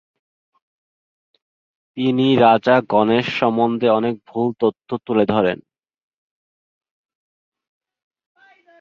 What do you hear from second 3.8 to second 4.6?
অনেক নতুন